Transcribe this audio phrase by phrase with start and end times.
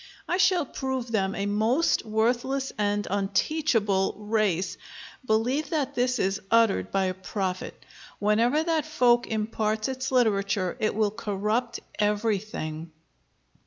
[0.27, 4.75] I shall prove them a most worthless and unteachable(!) race.
[5.23, 7.85] Believe that this is uttered by a prophet:
[8.17, 12.91] whenever that folk imparts its literature, it will corrupt everything."